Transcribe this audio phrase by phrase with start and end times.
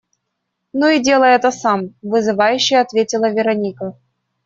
[0.73, 3.95] «Ну и делай это сам»,- вызывающе ответила Вероника.